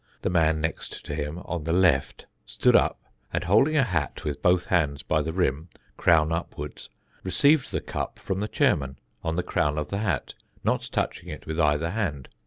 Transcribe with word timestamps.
The 0.23 0.31
man 0.31 0.59
next 0.61 1.05
to 1.05 1.13
him 1.13 1.43
on 1.45 1.63
the 1.63 1.71
left 1.71 2.25
stood 2.43 2.75
up, 2.75 2.99
and 3.31 3.43
holding 3.43 3.77
a 3.77 3.83
hat 3.83 4.23
with 4.23 4.41
both 4.41 4.65
hands 4.65 5.03
by 5.03 5.21
the 5.21 5.31
brim, 5.31 5.69
crown 5.95 6.31
upwards, 6.31 6.89
received 7.23 7.71
the 7.71 7.81
cup 7.81 8.17
from 8.17 8.39
the 8.39 8.47
chairman, 8.47 8.97
on 9.23 9.35
the 9.35 9.43
crown 9.43 9.77
of 9.77 9.89
the 9.89 9.99
hat, 9.99 10.33
not 10.63 10.89
touching 10.91 11.29
it 11.29 11.45
with 11.45 11.59
either 11.59 11.91
hand. 11.91 12.29